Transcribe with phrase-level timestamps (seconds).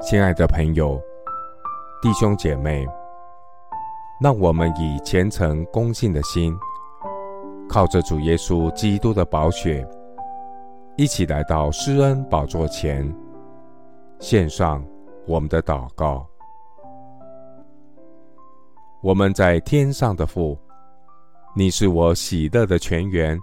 [0.00, 0.98] 亲爱的朋友、
[2.00, 2.86] 弟兄姐妹，
[4.20, 6.56] 让我们以虔诚恭敬的心，
[7.68, 9.86] 靠着主耶稣基督的宝血，
[10.96, 13.12] 一起来到施恩宝座前，
[14.18, 14.82] 献上
[15.26, 16.26] 我们的祷告。
[19.02, 20.58] 我们在天上的父，
[21.54, 23.38] 你是我喜乐的泉源，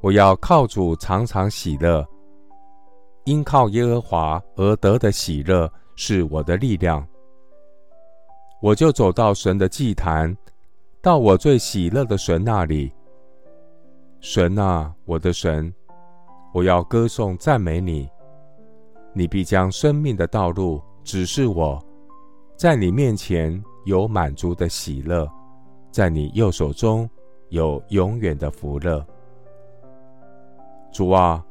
[0.00, 2.06] 我要靠主常常喜乐，
[3.28, 7.06] 因靠耶和华而得的喜乐是我的力量。
[8.62, 10.34] 我就走到神的祭坛，
[11.02, 12.90] 到我最喜乐的神那里。
[14.20, 15.70] 神啊，我的神，
[16.54, 18.08] 我要歌颂赞美你。
[19.12, 21.78] 你必将生命的道路指示我，
[22.56, 25.30] 在你面前有满足的喜乐，
[25.92, 27.06] 在你右手中
[27.50, 29.06] 有永远的福乐。
[30.90, 31.44] 主啊，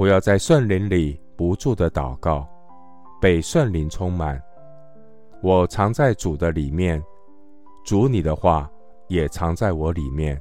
[0.00, 2.48] 我要在圣灵里不住的祷告，
[3.20, 4.42] 被圣灵充满。
[5.42, 7.04] 我藏在主的里面，
[7.84, 8.66] 主你的话
[9.08, 10.40] 也藏在我里面。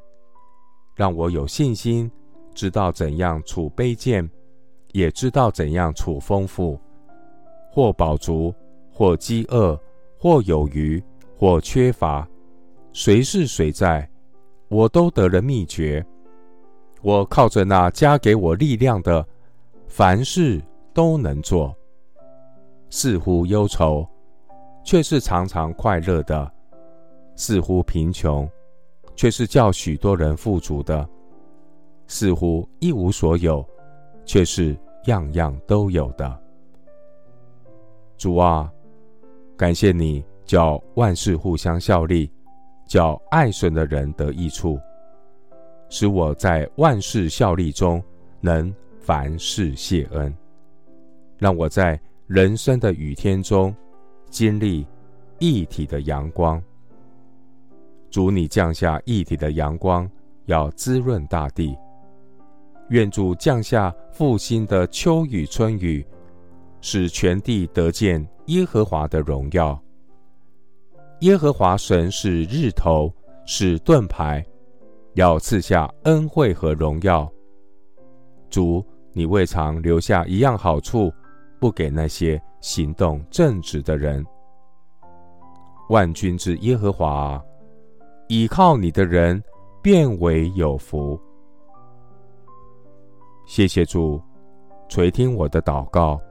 [0.95, 2.09] 让我有信心，
[2.55, 4.29] 知道怎样处卑贱，
[4.93, 6.79] 也知道怎样处丰富；
[7.69, 8.55] 或饱足，
[8.89, 9.77] 或饥饿，
[10.17, 11.03] 或有余，
[11.37, 12.25] 或缺乏，
[12.93, 14.09] 谁是谁在，
[14.69, 16.01] 我都得了秘诀。
[17.01, 19.27] 我靠着那加给我力量的，
[19.89, 20.61] 凡事
[20.93, 21.75] 都能做。
[22.91, 24.07] 似乎忧愁，
[24.83, 26.49] 却是常常快乐的；
[27.35, 28.49] 似乎贫穷，
[29.15, 31.07] 却是叫许多人富足的，
[32.07, 33.63] 似乎一无所有，
[34.25, 36.39] 却是样样都有的。
[38.17, 38.71] 主啊，
[39.57, 42.31] 感谢你叫万事互相效力，
[42.87, 44.79] 叫爱神的人得益处，
[45.89, 48.01] 使我在万事效力中
[48.39, 48.73] 能
[49.09, 50.31] 凡事谢恩，
[51.39, 53.75] 让我在人生的雨天中
[54.29, 54.85] 经历
[55.39, 56.63] 一体的阳光。
[58.11, 60.07] 主，你降下一体的阳光，
[60.45, 61.75] 要滋润大地。
[62.89, 66.05] 愿主降下复兴的秋雨春雨，
[66.79, 69.81] 使全地得见耶和华的荣耀。
[71.21, 73.11] 耶和华神是日头，
[73.43, 74.45] 是盾牌，
[75.15, 77.27] 要赐下恩惠和荣耀。
[78.51, 81.11] 主，你未尝留下一样好处，
[81.59, 84.25] 不给那些行动正直的人。
[85.89, 87.41] 万军之耶和华。
[88.27, 89.43] 倚靠你的人，
[89.81, 91.19] 便为有福。
[93.47, 94.21] 谢谢主
[94.87, 96.21] 垂听我的祷告，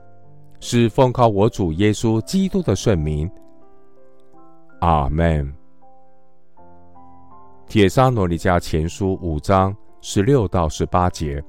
[0.60, 3.28] 是奉靠我主耶稣基督的圣名。
[4.80, 5.52] 阿门。
[7.66, 11.42] 铁沙罗尼迦前书五章十六到十八节，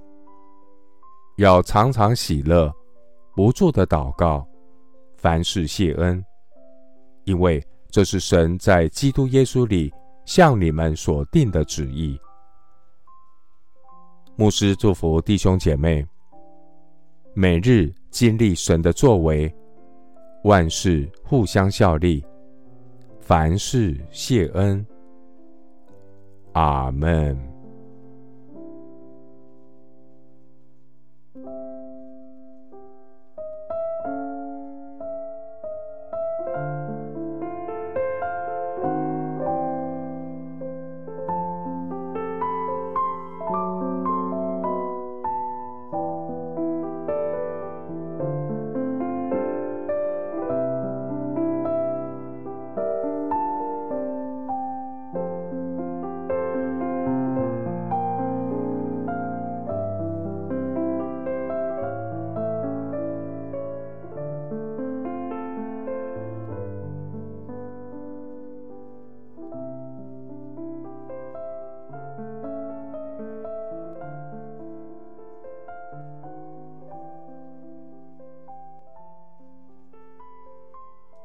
[1.39, 2.69] 要常常喜乐，
[3.33, 4.45] 不住的祷告，
[5.15, 6.21] 凡事谢恩，
[7.23, 9.91] 因为这是神在基督耶稣里。
[10.25, 12.15] 向你们所定的旨意，
[14.35, 16.05] 牧师祝福弟兄姐妹，
[17.33, 19.51] 每日经历神的作为，
[20.43, 22.23] 万事互相效力，
[23.19, 24.85] 凡事谢恩。
[26.53, 27.48] 阿门。